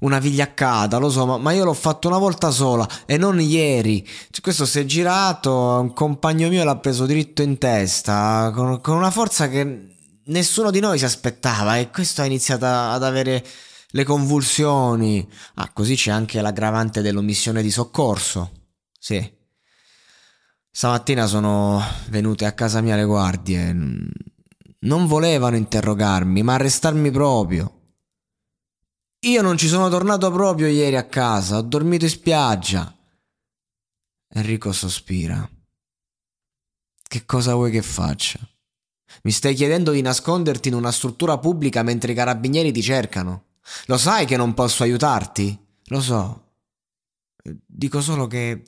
Una 0.01 0.19
vigliaccata, 0.19 0.99
lo 0.99 1.11
so, 1.11 1.25
ma, 1.25 1.39
ma, 1.39 1.53
io 1.53 1.65
l'ho 1.65 1.73
fatto 1.73 2.09
una 2.09 2.19
volta 2.19 2.51
sola 2.51 2.87
e 3.07 3.17
non 3.17 3.41
ieri. 3.41 4.05
Cioè, 4.05 4.43
questo 4.43 4.67
si 4.67 4.81
è 4.81 4.85
girato, 4.85 5.53
un 5.81 5.93
compagno 5.95 6.49
mio 6.49 6.65
l'ha 6.65 6.77
preso 6.77 7.07
dritto 7.07 7.43
in 7.43 7.57
testa, 7.57 8.51
con, 8.55 8.81
con 8.81 8.97
una 8.97 9.11
forza 9.11 9.49
che 9.49 9.95
nessuno 10.27 10.71
di 10.71 10.81
noi 10.81 10.99
si 10.99 11.05
aspettava 11.05 11.79
e 11.79 11.91
questo 11.91 12.23
ha 12.23 12.27
iniziato 12.27 12.67
ad 12.67 13.03
avere 13.03 13.45
le 13.91 14.05
convulsioni. 14.05 15.27
Ah, 15.55 15.71
così 15.73 15.97
c'è 15.97 16.11
anche 16.11 16.41
l'aggravante 16.41 17.01
dell'omissione 17.01 17.63
di 17.63 17.71
soccorso. 17.71 18.51
Sì. 18.99 19.35
Stamattina 20.71 21.27
sono 21.27 21.83
venute 22.11 22.45
a 22.45 22.53
casa 22.53 22.83
mia 22.83 22.97
le 22.97 23.05
guardie. 23.05 23.75
Non 24.81 25.07
volevano 25.07 25.57
interrogarmi, 25.57 26.43
ma 26.43 26.55
arrestarmi 26.55 27.11
proprio. 27.11 27.77
Io 29.27 29.43
non 29.43 29.59
ci 29.59 29.67
sono 29.67 29.89
tornato 29.89 30.31
proprio 30.31 30.69
ieri 30.69 30.97
a 30.97 31.05
casa, 31.05 31.57
ho 31.57 31.63
dormito 31.63 32.05
in 32.05 32.11
spiaggia. 32.11 32.97
Enrico 34.29 34.71
sospira. 34.71 35.49
Che 37.03 37.25
cosa 37.25 37.55
vuoi 37.55 37.73
che 37.73 37.83
faccia? 37.83 38.39
Mi 39.23 39.33
stai 39.33 39.55
chiedendo 39.55 39.91
di 39.91 40.01
nasconderti 40.01 40.69
in 40.69 40.75
una 40.75 40.93
struttura 40.93 41.39
pubblica 41.39 41.83
mentre 41.83 42.13
i 42.13 42.15
carabinieri 42.15 42.71
ti 42.71 42.83
cercano. 42.83 43.47
Lo 43.87 43.99
sai 43.99 44.27
che 44.27 44.37
non 44.37 44.55
posso 44.55 44.85
aiutarti? 44.85 45.59
Lo 45.87 46.01
so. 46.01 46.43
Dico 47.67 48.01
solo 48.01 48.29
che 48.29 48.63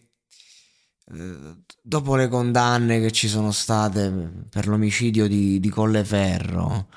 eh, 1.13 1.37
dopo 1.81 2.17
le 2.17 2.27
condanne 2.27 3.01
che 3.01 3.13
ci 3.13 3.29
sono 3.29 3.53
state 3.53 4.11
per 4.51 4.67
l'omicidio 4.67 5.29
di, 5.29 5.61
di 5.61 5.69
Colleferro, 5.69 6.89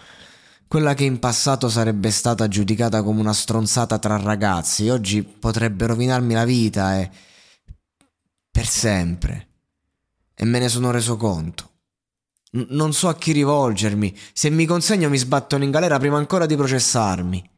quella 0.72 0.94
che 0.94 1.04
in 1.04 1.20
passato 1.20 1.68
sarebbe 1.68 2.12
stata 2.12 2.48
giudicata 2.48 3.04
come 3.04 3.20
una 3.20 3.34
stronzata 3.34 4.00
tra 4.00 4.16
ragazzi, 4.16 4.88
oggi 4.88 5.22
potrebbe 5.22 5.86
rovinarmi 5.86 6.34
la 6.34 6.46
vita 6.46 6.98
e... 6.98 7.12
per 8.50 8.66
sempre. 8.66 9.48
E 10.34 10.46
me 10.46 10.60
ne 10.60 10.70
sono 10.70 10.90
reso 10.92 11.18
conto. 11.18 11.72
N- 12.52 12.68
non 12.70 12.94
so 12.94 13.10
a 13.10 13.16
chi 13.16 13.34
rivolgermi. 13.34 14.18
Se 14.32 14.50
mi 14.50 14.66
consegno 14.66 15.10
mi 15.10 15.18
sbattono 15.18 15.66
in 15.66 15.72
galera 15.72 16.00
prima 16.00 16.16
ancora 16.16 16.46
di 16.46 16.56
processarmi. 16.56 17.50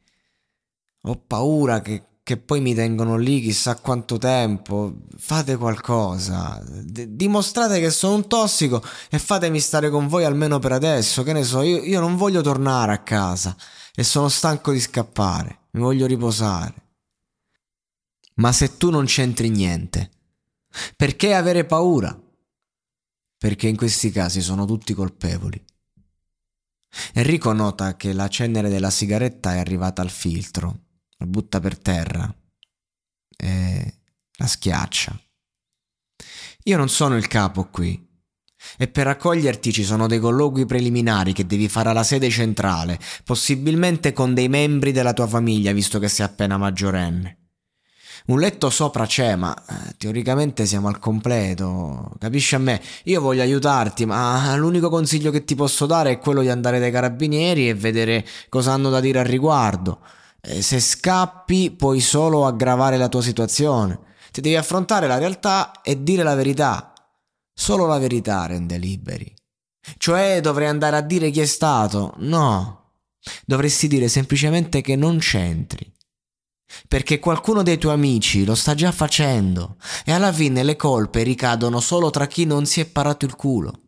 Ho 1.01 1.15
paura 1.15 1.81
che 1.81 2.03
che 2.23 2.37
poi 2.37 2.61
mi 2.61 2.73
tengono 2.73 3.17
lì 3.17 3.41
chissà 3.41 3.75
quanto 3.75 4.17
tempo. 4.17 5.01
Fate 5.17 5.57
qualcosa. 5.57 6.63
D- 6.65 7.07
dimostrate 7.07 7.81
che 7.81 7.91
sono 7.91 8.15
un 8.15 8.27
tossico 8.27 8.81
e 9.09 9.19
fatemi 9.19 9.59
stare 9.59 9.89
con 9.89 10.07
voi 10.07 10.23
almeno 10.23 10.57
per 10.59 10.71
adesso. 10.71 11.21
Che 11.23 11.33
ne 11.33 11.43
so, 11.43 11.61
io, 11.61 11.83
io 11.83 11.99
non 11.99 12.15
voglio 12.15 12.41
tornare 12.41 12.93
a 12.93 13.03
casa 13.03 13.55
e 13.93 14.03
sono 14.03 14.29
stanco 14.29 14.71
di 14.71 14.79
scappare. 14.79 15.67
Mi 15.71 15.81
voglio 15.81 16.05
riposare. 16.05 16.73
Ma 18.35 18.53
se 18.53 18.77
tu 18.77 18.89
non 18.89 19.05
c'entri 19.05 19.49
niente, 19.49 20.09
perché 20.95 21.33
avere 21.35 21.65
paura? 21.65 22.17
Perché 23.37 23.67
in 23.67 23.75
questi 23.75 24.11
casi 24.11 24.41
sono 24.41 24.65
tutti 24.65 24.93
colpevoli. 24.93 25.63
Enrico 27.13 27.51
nota 27.51 27.95
che 27.97 28.13
la 28.13 28.27
cenere 28.29 28.69
della 28.69 28.89
sigaretta 28.89 29.55
è 29.55 29.57
arrivata 29.59 30.01
al 30.01 30.09
filtro 30.09 30.82
la 31.23 31.27
butta 31.27 31.59
per 31.61 31.77
terra 31.77 32.33
e 33.37 33.93
la 34.37 34.47
schiaccia. 34.47 35.17
Io 36.65 36.77
non 36.77 36.89
sono 36.89 37.15
il 37.15 37.27
capo 37.27 37.69
qui. 37.69 38.11
E 38.77 38.87
per 38.87 39.07
accoglierti 39.07 39.73
ci 39.73 39.83
sono 39.83 40.07
dei 40.07 40.19
colloqui 40.19 40.65
preliminari 40.65 41.33
che 41.33 41.45
devi 41.45 41.67
fare 41.67 41.89
alla 41.89 42.03
sede 42.03 42.29
centrale, 42.29 42.97
possibilmente 43.25 44.13
con 44.13 44.33
dei 44.33 44.47
membri 44.47 44.93
della 44.93 45.11
tua 45.11 45.27
famiglia, 45.27 45.73
visto 45.73 45.99
che 45.99 46.07
sei 46.07 46.25
appena 46.25 46.57
maggiorenne. 46.57 47.39
Un 48.27 48.39
letto 48.39 48.69
sopra 48.69 49.05
c'è, 49.05 49.35
ma 49.35 49.53
eh, 49.53 49.95
teoricamente 49.97 50.65
siamo 50.65 50.87
al 50.87 50.97
completo. 50.97 52.15
Capisci 52.19 52.55
a 52.55 52.59
me? 52.59 52.81
Io 53.03 53.19
voglio 53.19 53.41
aiutarti, 53.41 54.05
ma 54.05 54.55
l'unico 54.55 54.89
consiglio 54.89 55.29
che 55.29 55.43
ti 55.43 55.55
posso 55.55 55.85
dare 55.85 56.11
è 56.11 56.19
quello 56.19 56.41
di 56.41 56.49
andare 56.49 56.79
dai 56.79 56.91
carabinieri 56.91 57.67
e 57.67 57.73
vedere 57.73 58.25
cosa 58.47 58.71
hanno 58.71 58.89
da 58.89 59.01
dire 59.01 59.19
al 59.19 59.25
riguardo. 59.25 59.99
Eh, 60.45 60.61
se 60.61 60.79
scappi 60.79 61.71
puoi 61.71 61.99
solo 61.99 62.45
aggravare 62.45 62.97
la 62.97 63.09
tua 63.09 63.21
situazione. 63.21 63.99
Ti 64.31 64.41
devi 64.41 64.55
affrontare 64.55 65.07
la 65.07 65.17
realtà 65.17 65.81
e 65.81 66.03
dire 66.03 66.23
la 66.23 66.35
verità. 66.35 66.93
Solo 67.53 67.85
la 67.85 67.97
verità 67.97 68.45
rende 68.45 68.77
liberi. 68.77 69.33
Cioè 69.97 70.41
dovrei 70.41 70.67
andare 70.67 70.97
a 70.97 71.01
dire 71.01 71.29
chi 71.29 71.41
è 71.41 71.45
stato? 71.45 72.13
No. 72.17 72.91
Dovresti 73.45 73.87
dire 73.87 74.07
semplicemente 74.07 74.81
che 74.81 74.95
non 74.95 75.17
c'entri 75.19 75.93
perché 76.87 77.19
qualcuno 77.19 77.63
dei 77.63 77.77
tuoi 77.77 77.93
amici 77.93 78.45
lo 78.45 78.55
sta 78.55 78.73
già 78.73 78.91
facendo 78.91 79.77
e 80.05 80.11
alla 80.11 80.31
fine 80.31 80.63
le 80.63 80.75
colpe 80.75 81.23
ricadono 81.23 81.79
solo 81.79 82.09
tra 82.09 82.27
chi 82.27 82.45
non 82.45 82.65
si 82.65 82.79
è 82.79 82.85
parato 82.85 83.25
il 83.25 83.35
culo. 83.35 83.79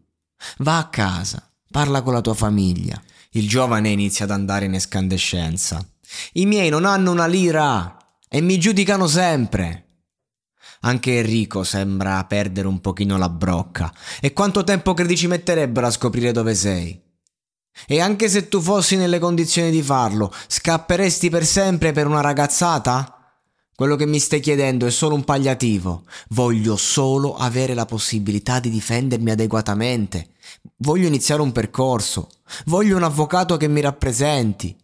Va 0.59 0.77
a 0.77 0.89
casa, 0.89 1.51
parla 1.69 2.01
con 2.01 2.13
la 2.13 2.21
tua 2.21 2.33
famiglia. 2.33 3.01
Il 3.31 3.47
giovane 3.47 3.89
inizia 3.89 4.25
ad 4.25 4.31
andare 4.31 4.65
in 4.65 4.73
escandescenza. 4.73 5.85
I 6.33 6.45
miei 6.45 6.69
non 6.69 6.85
hanno 6.85 7.11
una 7.11 7.27
lira 7.27 7.97
e 8.27 8.41
mi 8.41 8.57
giudicano 8.57 9.07
sempre. 9.07 9.85
Anche 10.81 11.17
Enrico 11.17 11.63
sembra 11.63 12.23
perdere 12.25 12.67
un 12.67 12.79
pochino 12.79 13.17
la 13.17 13.29
brocca. 13.29 13.91
E 14.21 14.33
quanto 14.33 14.63
tempo 14.63 14.93
credi 14.93 15.17
ci 15.17 15.27
metterebbero 15.27 15.87
a 15.87 15.91
scoprire 15.91 16.31
dove 16.31 16.53
sei? 16.53 17.01
E 17.87 17.99
anche 17.99 18.29
se 18.29 18.47
tu 18.47 18.61
fossi 18.61 18.95
nelle 18.95 19.19
condizioni 19.19 19.71
di 19.71 19.81
farlo, 19.81 20.31
scapperesti 20.47 21.29
per 21.29 21.45
sempre 21.45 21.91
per 21.91 22.07
una 22.07 22.21
ragazzata? 22.21 23.09
Quello 23.75 23.97
che 23.97 24.05
mi 24.05 24.19
stai 24.19 24.39
chiedendo 24.39 24.85
è 24.85 24.91
solo 24.91 25.15
un 25.15 25.25
pagliativo. 25.25 26.03
Voglio 26.29 26.77
solo 26.77 27.35
avere 27.35 27.73
la 27.73 27.85
possibilità 27.85 28.61
di 28.61 28.69
difendermi 28.69 29.31
adeguatamente. 29.31 30.35
Voglio 30.77 31.07
iniziare 31.07 31.41
un 31.41 31.51
percorso. 31.51 32.29
Voglio 32.67 32.95
un 32.95 33.03
avvocato 33.03 33.57
che 33.57 33.67
mi 33.67 33.81
rappresenti. 33.81 34.77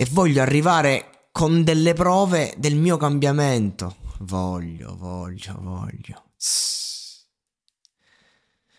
E 0.00 0.06
voglio 0.12 0.40
arrivare 0.40 1.30
con 1.32 1.64
delle 1.64 1.92
prove 1.92 2.54
del 2.56 2.76
mio 2.76 2.96
cambiamento. 2.96 3.96
Voglio, 4.20 4.96
voglio, 4.96 5.58
voglio. 5.60 6.24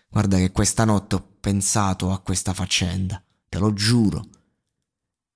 Guarda 0.07 0.38
che 0.38 0.53
questa 0.53 0.85
notte 0.85 1.15
ho 1.15 1.35
pensato 1.41 2.13
a 2.13 2.19
questa 2.19 2.53
faccenda 2.53 3.21
te 3.49 3.57
lo 3.57 3.73
giuro. 3.73 4.29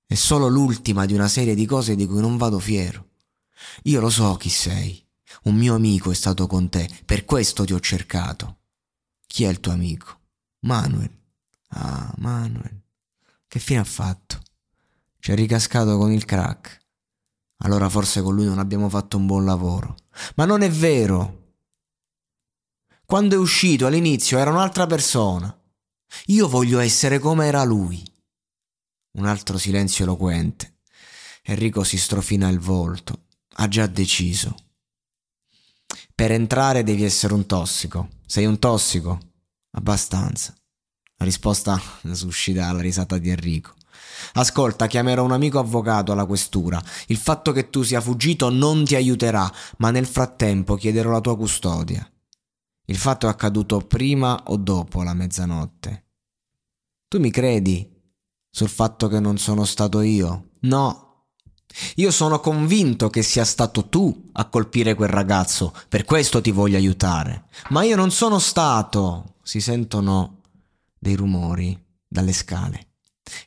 È 0.06 0.14
solo 0.14 0.48
l'ultima 0.48 1.04
di 1.04 1.12
una 1.12 1.28
serie 1.28 1.54
di 1.54 1.66
cose 1.66 1.96
di 1.96 2.06
cui 2.06 2.22
non 2.22 2.38
vado 2.38 2.58
fiero. 2.58 3.10
Io 3.82 4.00
lo 4.00 4.08
so 4.08 4.36
chi 4.36 4.48
sei. 4.48 5.06
Un 5.42 5.54
mio 5.54 5.74
amico 5.74 6.10
è 6.10 6.14
stato 6.14 6.46
con 6.46 6.70
te, 6.70 6.88
per 7.04 7.26
questo 7.26 7.66
ti 7.66 7.74
ho 7.74 7.80
cercato. 7.80 8.60
Chi 9.26 9.44
è 9.44 9.50
il 9.50 9.60
tuo 9.60 9.72
amico? 9.72 10.18
Manuel. 10.60 11.14
Ah, 11.72 12.10
Manuel. 12.16 12.80
Che 13.46 13.58
fine 13.58 13.80
ha 13.80 13.84
fatto? 13.84 14.43
Ci 15.24 15.32
è 15.32 15.34
ricascato 15.34 15.96
con 15.96 16.12
il 16.12 16.26
crack. 16.26 16.80
Allora 17.62 17.88
forse 17.88 18.20
con 18.20 18.34
lui 18.34 18.44
non 18.44 18.58
abbiamo 18.58 18.90
fatto 18.90 19.16
un 19.16 19.24
buon 19.24 19.46
lavoro. 19.46 19.96
Ma 20.34 20.44
non 20.44 20.60
è 20.60 20.70
vero. 20.70 21.54
Quando 23.06 23.34
è 23.34 23.38
uscito 23.38 23.86
all'inizio 23.86 24.36
era 24.36 24.50
un'altra 24.50 24.86
persona. 24.86 25.58
Io 26.26 26.46
voglio 26.46 26.78
essere 26.78 27.18
come 27.20 27.46
era 27.46 27.64
lui. 27.64 28.04
Un 29.12 29.24
altro 29.24 29.56
silenzio 29.56 30.04
eloquente. 30.04 30.80
Enrico 31.44 31.84
si 31.84 31.96
strofina 31.96 32.50
il 32.50 32.58
volto. 32.58 33.28
Ha 33.54 33.66
già 33.66 33.86
deciso. 33.86 34.54
Per 36.14 36.32
entrare 36.32 36.82
devi 36.82 37.02
essere 37.02 37.32
un 37.32 37.46
tossico. 37.46 38.10
Sei 38.26 38.44
un 38.44 38.58
tossico? 38.58 39.18
Abbastanza. 39.70 40.54
La 41.16 41.24
risposta 41.24 41.80
suscita 42.12 42.70
la 42.70 42.80
risata 42.82 43.16
di 43.16 43.30
Enrico. 43.30 43.74
Ascolta, 44.34 44.86
chiamerò 44.86 45.22
un 45.24 45.32
amico 45.32 45.58
avvocato 45.58 46.12
alla 46.12 46.26
questura. 46.26 46.82
Il 47.06 47.16
fatto 47.16 47.52
che 47.52 47.70
tu 47.70 47.82
sia 47.82 48.00
fuggito 48.00 48.50
non 48.50 48.84
ti 48.84 48.94
aiuterà, 48.94 49.50
ma 49.78 49.90
nel 49.90 50.06
frattempo 50.06 50.74
chiederò 50.74 51.10
la 51.10 51.20
tua 51.20 51.36
custodia. 51.36 52.08
Il 52.86 52.96
fatto 52.96 53.26
è 53.26 53.30
accaduto 53.30 53.78
prima 53.78 54.42
o 54.46 54.56
dopo 54.56 55.02
la 55.02 55.14
mezzanotte. 55.14 56.04
Tu 57.08 57.18
mi 57.18 57.30
credi 57.30 57.90
sul 58.50 58.68
fatto 58.68 59.08
che 59.08 59.20
non 59.20 59.38
sono 59.38 59.64
stato 59.64 60.00
io? 60.00 60.50
No. 60.60 61.26
Io 61.96 62.10
sono 62.10 62.40
convinto 62.40 63.10
che 63.10 63.22
sia 63.22 63.44
stato 63.44 63.88
tu 63.88 64.30
a 64.32 64.48
colpire 64.48 64.94
quel 64.94 65.08
ragazzo, 65.08 65.74
per 65.88 66.04
questo 66.04 66.40
ti 66.40 66.50
voglio 66.50 66.76
aiutare. 66.76 67.46
Ma 67.70 67.82
io 67.82 67.96
non 67.96 68.10
sono 68.10 68.38
stato. 68.38 69.36
Si 69.42 69.60
sentono 69.60 70.40
dei 70.98 71.14
rumori 71.14 71.78
dalle 72.06 72.32
scale. 72.32 72.93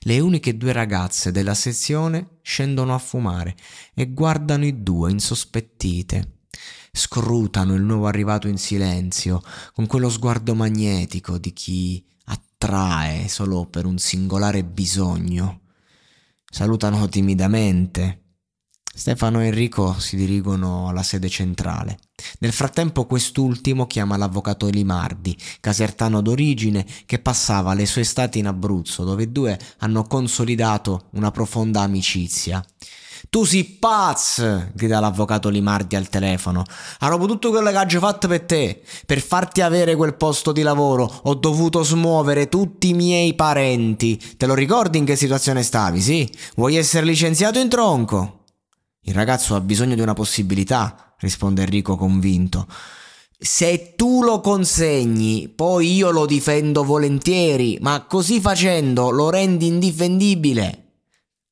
Le 0.02 0.20
uniche 0.20 0.58
due 0.58 0.72
ragazze 0.72 1.32
della 1.32 1.54
sezione 1.54 2.40
scendono 2.42 2.94
a 2.94 2.98
fumare 2.98 3.56
e 3.94 4.12
guardano 4.12 4.66
i 4.66 4.82
due 4.84 5.12
insospettite. 5.12 6.40
Scrutano 6.92 7.76
il 7.76 7.84
nuovo 7.84 8.08
arrivato 8.08 8.48
in 8.48 8.58
silenzio, 8.58 9.42
con 9.74 9.86
quello 9.86 10.10
sguardo 10.10 10.56
magnetico 10.56 11.38
di 11.38 11.54
chi 11.54 12.04
attrae 12.26 13.28
solo 13.28 13.68
per 13.68 13.86
un 13.86 13.98
singolare 13.98 14.64
bisogno. 14.64 15.62
Salutano 16.50 17.08
timidamente. 17.08 18.27
Stefano 18.98 19.44
e 19.44 19.46
Enrico 19.46 19.96
si 20.00 20.16
dirigono 20.16 20.90
alla 20.90 21.04
sede 21.04 21.30
centrale. 21.30 22.00
Nel 22.40 22.52
frattempo 22.52 23.06
quest'ultimo 23.06 23.86
chiama 23.86 24.18
l'avvocato 24.18 24.66
Limardi, 24.70 25.38
casertano 25.60 26.20
d'origine, 26.20 26.84
che 27.06 27.20
passava 27.20 27.76
le 27.76 27.86
sue 27.86 28.02
estati 28.02 28.40
in 28.40 28.48
Abruzzo, 28.48 29.04
dove 29.04 29.24
i 29.24 29.32
due 29.32 29.58
hanno 29.78 30.02
consolidato 30.02 31.10
una 31.12 31.30
profonda 31.30 31.82
amicizia. 31.82 32.66
Tu 33.30 33.44
sei 33.44 33.66
pazzo! 33.66 34.72
grida 34.74 35.00
l'avvocato 35.00 35.50
Limardi 35.50 35.96
al 35.96 36.10
telefono. 36.10 36.64
Hanno 37.00 37.24
tutto 37.28 37.52
quello 37.52 37.70
che 37.70 37.98
ho 37.98 38.00
fatto 38.00 38.28
per 38.28 38.42
te. 38.42 38.82
Per 39.06 39.22
farti 39.22 39.62
avere 39.62 39.96
quel 39.96 40.16
posto 40.16 40.52
di 40.52 40.64
lavoro 40.64 41.04
ho 41.04 41.36
dovuto 41.36 41.84
smuovere 41.84 42.50
tutti 42.50 42.90
i 42.90 42.94
miei 42.96 43.36
parenti. 43.36 44.20
Te 44.38 44.48
lo 44.48 44.56
ricordi 44.56 44.98
in 44.98 45.06
che 45.06 45.16
situazione 45.16 45.62
stavi, 45.62 46.02
sì? 46.02 46.28
Vuoi 46.56 46.78
essere 46.78 47.06
licenziato 47.06 47.60
in 47.60 47.70
tronco? 47.70 48.38
Il 49.08 49.14
ragazzo 49.14 49.56
ha 49.56 49.62
bisogno 49.62 49.96
di 49.96 50.02
una 50.02 50.14
possibilità, 50.14 51.14
risponde 51.20 51.62
Enrico 51.62 51.96
convinto. 51.96 52.68
Se 53.40 53.94
tu 53.96 54.22
lo 54.22 54.42
consegni, 54.42 55.48
poi 55.48 55.94
io 55.96 56.12
lo 56.12 56.26
difendo 56.26 56.84
volentieri, 56.84 57.78
ma 57.80 58.02
così 58.02 58.42
facendo 58.42 59.10
lo 59.10 59.30
rendi 59.30 59.68
indifendibile. 59.68 60.87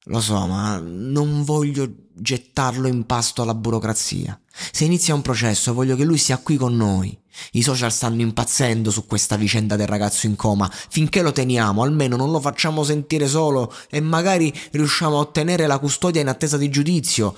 Lo 0.06 0.22
so, 0.22 0.46
ma 0.46 0.80
non 0.80 1.44
voglio 1.44 1.90
gettarlo 2.14 2.88
in 2.88 3.06
pasto 3.06 3.42
alla 3.42 3.56
burocrazia. 3.56 4.40
Se 4.72 4.86
inizia 4.86 5.16
un 5.16 5.24
processo 5.24 5.74
voglio 5.74 5.96
che 5.96 6.04
lui 6.04 6.18
sia 6.18 6.38
qui 6.38 6.58
con 6.58 6.76
noi. 6.76 7.18
I 7.54 7.64
social 7.64 7.92
stanno 7.92 8.22
impazzendo 8.22 8.92
su 8.92 9.08
questa 9.08 9.36
vicenda 9.36 9.76
del 9.76 9.88
ragazzo 9.88 10.28
in 10.28 10.36
coma. 10.36 10.72
Finché 10.72 11.24
lo 11.24 11.32
teniamo, 11.32 11.82
almeno 11.82 12.16
non 12.16 12.32
lo 12.32 12.40
facciamo 12.40 12.84
sentire 12.84 13.28
solo 13.28 13.74
e 13.90 14.00
magari 14.00 14.54
riusciamo 14.72 15.18
a 15.18 15.22
ottenere 15.22 15.66
la 15.66 15.80
custodia 15.80 16.22
in 16.22 16.28
attesa 16.28 16.58
di 16.58 16.70
giudizio. 16.70 17.36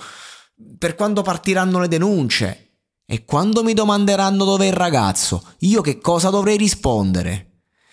Per 0.78 0.94
quando 0.94 1.22
partiranno 1.22 1.80
le 1.80 1.88
denunce. 1.88 2.64
E 3.06 3.24
quando 3.24 3.62
mi 3.64 3.72
domanderanno 3.72 4.44
dov'è 4.44 4.66
il 4.66 4.74
ragazzo, 4.74 5.42
io 5.60 5.80
che 5.80 5.98
cosa 5.98 6.28
dovrei 6.28 6.58
rispondere? 6.58 7.47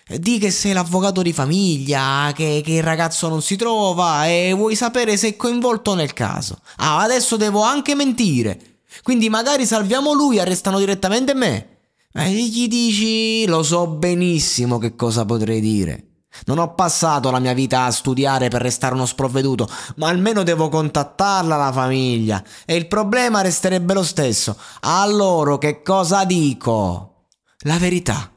Di 0.08 0.38
che 0.38 0.52
sei 0.52 0.74
l'avvocato 0.74 1.24
di 1.24 1.34
famiglia, 1.34 2.32
che, 2.36 2.62
che, 2.64 2.74
il 2.74 2.84
ragazzo 2.84 3.28
non 3.28 3.42
si 3.42 3.56
trova 3.56 4.28
e 4.28 4.54
vuoi 4.54 4.76
sapere 4.76 5.18
se 5.18 5.30
è 5.30 5.36
coinvolto 5.36 5.96
nel 5.96 6.14
caso. 6.14 6.60
Ah, 6.78 7.00
adesso 7.00 7.38
devo 7.38 7.64
anche 7.64 7.96
mentire. 7.96 8.82
Quindi 9.02 9.30
magari 9.30 9.66
salviamo 9.66 10.14
lui 10.14 10.38
e 10.38 10.42
arrestano 10.42 10.78
direttamente 10.78 11.34
me. 11.34 11.78
E 12.14 12.32
gli 12.32 12.68
dici, 12.68 13.48
lo 13.48 13.64
so 13.64 13.88
benissimo 13.88 14.78
che 14.78 14.96
cosa 14.96 15.26
potrei 15.26 15.60
dire. 15.60 16.04
Non 16.46 16.60
ho 16.60 16.76
passato 16.76 17.32
la 17.32 17.40
mia 17.40 17.54
vita 17.54 17.86
a 17.86 17.92
studiare 17.92 18.48
per 18.50 18.62
restare 18.62 18.94
uno 18.94 19.08
sprovveduto, 19.08 19.68
ma 19.96 20.10
almeno 20.10 20.44
devo 20.44 20.70
contattarla 20.70 21.56
la 21.56 21.72
famiglia. 21.72 22.44
E 22.66 22.76
il 22.76 22.88
problema 22.88 23.42
resterebbe 23.42 23.96
lo 23.96 24.04
stesso. 24.04 24.56
A 24.82 25.04
loro 25.08 25.58
che 25.58 25.82
cosa 25.82 26.26
dico? 26.26 27.30
La 27.62 27.80
verità. 27.80 28.30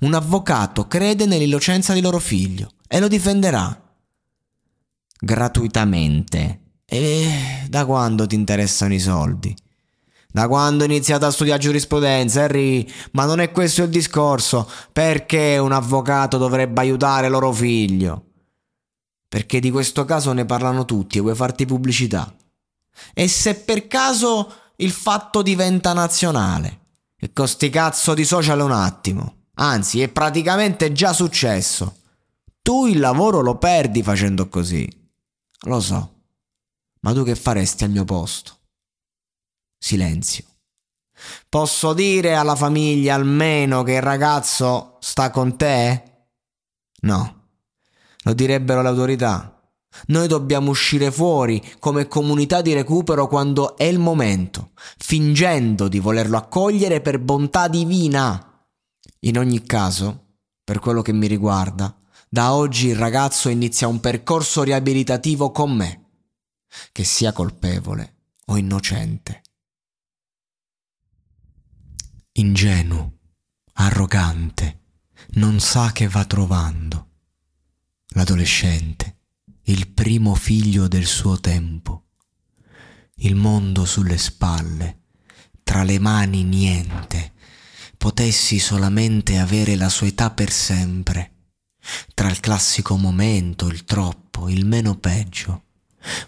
Un 0.00 0.14
avvocato 0.14 0.86
crede 0.86 1.26
nell'innocenza 1.26 1.92
di 1.92 2.00
loro 2.00 2.18
figlio 2.18 2.72
e 2.86 3.00
lo 3.00 3.08
difenderà. 3.08 3.82
Gratuitamente. 5.20 6.60
E 6.84 7.66
da 7.68 7.84
quando 7.84 8.26
ti 8.26 8.34
interessano 8.34 8.94
i 8.94 9.00
soldi? 9.00 9.54
Da 10.30 10.46
quando 10.46 10.84
ho 10.84 10.86
iniziato 10.86 11.26
a 11.26 11.30
studiare 11.30 11.60
giurisprudenza, 11.60 12.42
Harry, 12.42 12.86
ma 13.12 13.24
non 13.24 13.40
è 13.40 13.50
questo 13.50 13.82
il 13.82 13.88
discorso. 13.88 14.70
Perché 14.92 15.58
un 15.58 15.72
avvocato 15.72 16.38
dovrebbe 16.38 16.80
aiutare 16.80 17.28
loro 17.28 17.52
figlio? 17.52 18.24
Perché 19.28 19.60
di 19.60 19.70
questo 19.70 20.04
caso 20.04 20.32
ne 20.32 20.44
parlano 20.44 20.84
tutti 20.84 21.18
e 21.18 21.20
vuoi 21.20 21.34
farti 21.34 21.66
pubblicità. 21.66 22.34
E 23.14 23.28
se 23.28 23.56
per 23.56 23.86
caso 23.86 24.52
il 24.76 24.92
fatto 24.92 25.42
diventa 25.42 25.92
nazionale? 25.92 26.80
E 27.18 27.32
con 27.32 27.48
sti 27.48 27.68
cazzo 27.68 28.14
di 28.14 28.24
social 28.24 28.60
un 28.60 28.72
attimo. 28.72 29.37
Anzi, 29.60 30.00
è 30.00 30.08
praticamente 30.08 30.92
già 30.92 31.12
successo. 31.12 31.96
Tu 32.62 32.86
il 32.86 32.98
lavoro 32.98 33.40
lo 33.40 33.56
perdi 33.56 34.02
facendo 34.02 34.48
così. 34.48 34.88
Lo 35.62 35.80
so. 35.80 36.14
Ma 37.00 37.12
tu 37.12 37.24
che 37.24 37.34
faresti 37.34 37.84
al 37.84 37.90
mio 37.90 38.04
posto? 38.04 38.56
Silenzio. 39.78 40.44
Posso 41.48 41.92
dire 41.92 42.36
alla 42.36 42.54
famiglia 42.54 43.14
almeno 43.14 43.82
che 43.82 43.94
il 43.94 44.02
ragazzo 44.02 44.98
sta 45.00 45.30
con 45.30 45.56
te? 45.56 46.02
No. 47.02 47.46
Lo 48.22 48.32
direbbero 48.34 48.82
le 48.82 48.88
autorità. 48.88 49.60
Noi 50.06 50.28
dobbiamo 50.28 50.70
uscire 50.70 51.10
fuori 51.10 51.76
come 51.80 52.06
comunità 52.06 52.60
di 52.60 52.72
recupero 52.72 53.26
quando 53.26 53.76
è 53.76 53.84
il 53.84 53.98
momento, 53.98 54.70
fingendo 54.98 55.88
di 55.88 55.98
volerlo 55.98 56.36
accogliere 56.36 57.00
per 57.00 57.18
bontà 57.18 57.66
divina. 57.66 58.47
In 59.20 59.38
ogni 59.38 59.62
caso, 59.62 60.36
per 60.62 60.78
quello 60.78 61.02
che 61.02 61.12
mi 61.12 61.26
riguarda, 61.26 61.96
da 62.28 62.52
oggi 62.52 62.88
il 62.88 62.96
ragazzo 62.96 63.48
inizia 63.48 63.88
un 63.88 64.00
percorso 64.00 64.62
riabilitativo 64.62 65.50
con 65.50 65.74
me, 65.74 66.10
che 66.92 67.04
sia 67.04 67.32
colpevole 67.32 68.16
o 68.46 68.56
innocente. 68.56 69.42
Ingenuo, 72.32 73.18
arrogante, 73.74 74.82
non 75.30 75.58
sa 75.60 75.92
che 75.92 76.08
va 76.08 76.24
trovando. 76.24 77.06
L'adolescente 78.10 79.18
il 79.68 79.86
primo 79.88 80.34
figlio 80.34 80.88
del 80.88 81.04
suo 81.04 81.38
tempo. 81.40 82.06
Il 83.16 83.34
mondo 83.34 83.84
sulle 83.84 84.16
spalle, 84.16 85.02
tra 85.62 85.82
le 85.82 85.98
mani 85.98 86.42
niente. 86.42 87.34
Potessi 87.98 88.58
solamente 88.58 89.38
avere 89.38 89.76
la 89.76 89.88
sua 89.88 90.06
età 90.06 90.30
per 90.30 90.50
sempre. 90.50 91.32
Tra 92.14 92.30
il 92.30 92.40
classico 92.40 92.96
momento, 92.96 93.66
il 93.66 93.84
troppo, 93.84 94.48
il 94.48 94.64
meno 94.64 94.96
peggio. 94.96 95.64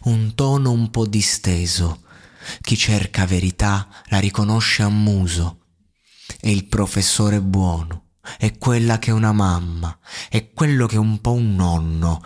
Un 0.03 0.35
tono 0.35 0.73
un 0.73 0.91
po' 0.91 1.07
disteso. 1.07 2.03
Chi 2.61 2.77
cerca 2.77 3.25
verità 3.25 3.89
la 4.07 4.19
riconosce 4.19 4.83
a 4.83 4.89
muso. 4.89 5.61
E 6.41 6.51
il 6.51 6.67
professore 6.67 7.41
buono, 7.41 8.11
è 8.37 8.59
quella 8.59 8.99
che 8.99 9.11
è 9.11 9.15
una 9.15 9.33
mamma, 9.33 9.99
è 10.29 10.53
quello 10.53 10.87
che 10.87 10.97
è 10.97 10.99
un 10.99 11.21
po' 11.21 11.33
un 11.33 11.55
nonno, 11.55 12.23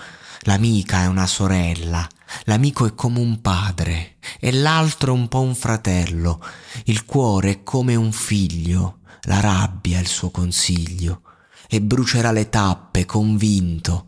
L'amica 0.47 1.01
è 1.01 1.07
una 1.07 1.27
sorella, 1.27 2.07
l'amico 2.45 2.85
è 2.85 2.95
come 2.95 3.19
un 3.19 3.41
padre 3.41 4.17
e 4.39 4.53
l'altro 4.53 5.15
un 5.15 5.27
po' 5.27 5.41
un 5.41 5.55
fratello, 5.55 6.39
il 6.85 7.07
cuore 7.07 7.51
è 7.51 7.63
come 7.63 7.95
un 7.95 8.13
figlio, 8.13 8.99
la 9.22 9.40
rabbia 9.40 9.98
è 9.98 10.00
il 10.00 10.07
suo 10.07 10.31
consiglio 10.31 11.22
e 11.68 11.81
brucerà 11.81 12.31
le 12.31 12.48
tappe 12.48 13.05
convinto 13.05 14.07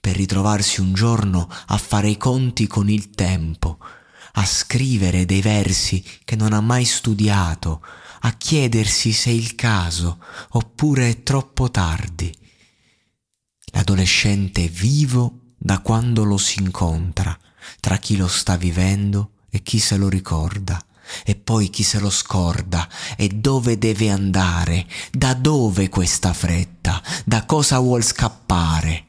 per 0.00 0.16
ritrovarsi 0.16 0.80
un 0.80 0.92
giorno 0.92 1.48
a 1.66 1.76
fare 1.76 2.08
i 2.08 2.16
conti 2.16 2.66
con 2.66 2.88
il 2.88 3.10
tempo, 3.10 3.78
a 4.32 4.44
scrivere 4.44 5.26
dei 5.26 5.40
versi 5.40 6.04
che 6.24 6.36
non 6.36 6.52
ha 6.52 6.60
mai 6.60 6.84
studiato, 6.84 7.82
a 8.20 8.32
chiedersi 8.32 9.12
se 9.12 9.30
è 9.30 9.32
il 9.32 9.54
caso 9.54 10.18
oppure 10.50 11.08
è 11.10 11.22
troppo 11.22 11.70
tardi. 11.70 12.34
L'adolescente 13.72 14.68
vivo 14.68 15.52
da 15.58 15.80
quando 15.80 16.24
lo 16.24 16.38
si 16.38 16.60
incontra, 16.60 17.38
tra 17.80 17.98
chi 17.98 18.16
lo 18.16 18.28
sta 18.28 18.56
vivendo 18.56 19.32
e 19.50 19.62
chi 19.62 19.78
se 19.78 19.96
lo 19.96 20.08
ricorda, 20.08 20.80
e 21.24 21.34
poi 21.34 21.70
chi 21.70 21.82
se 21.82 21.98
lo 21.98 22.10
scorda, 22.10 22.88
e 23.16 23.28
dove 23.28 23.78
deve 23.78 24.10
andare, 24.10 24.86
da 25.10 25.34
dove 25.34 25.88
questa 25.88 26.32
fretta, 26.32 27.02
da 27.24 27.44
cosa 27.44 27.78
vuol 27.78 28.02
scappare. 28.02 29.06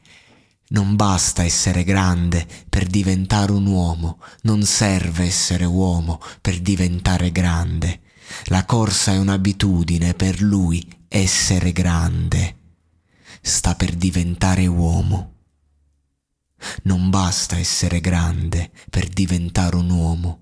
Non 0.68 0.94
basta 0.94 1.42
essere 1.42 1.82
grande 1.82 2.46
per 2.68 2.86
diventare 2.86 3.50
un 3.50 3.66
uomo, 3.66 4.20
non 4.42 4.62
serve 4.62 5.24
essere 5.24 5.64
uomo 5.64 6.20
per 6.40 6.60
diventare 6.60 7.32
grande. 7.32 8.02
La 8.44 8.64
corsa 8.64 9.12
è 9.12 9.18
un'abitudine 9.18 10.14
per 10.14 10.40
lui 10.40 10.86
essere 11.08 11.72
grande. 11.72 12.56
Sta 13.42 13.74
per 13.74 13.94
diventare 13.94 14.66
uomo. 14.66 15.32
Non 16.82 17.10
basta 17.10 17.56
essere 17.58 18.00
grande 18.00 18.70
per 18.90 19.08
diventare 19.08 19.74
un 19.74 19.90
uomo. 19.90 20.39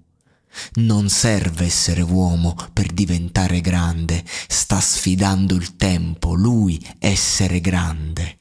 Non 0.74 1.08
serve 1.08 1.64
essere 1.64 2.02
uomo 2.02 2.54
per 2.72 2.92
diventare 2.92 3.60
grande. 3.60 4.24
Sta 4.48 4.80
sfidando 4.80 5.54
il 5.54 5.76
tempo, 5.76 6.34
lui 6.34 6.84
essere 6.98 7.60
grande. 7.60 8.40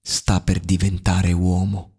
Sta 0.00 0.40
per 0.40 0.60
diventare 0.60 1.32
uomo. 1.32 1.91